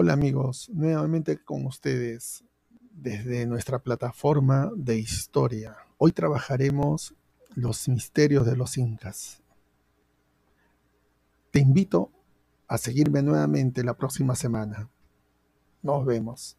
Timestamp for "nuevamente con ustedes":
0.72-2.44